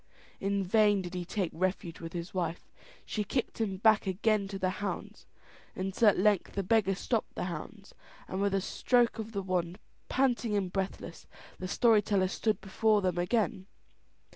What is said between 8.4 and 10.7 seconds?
with a stroke of the wand, panting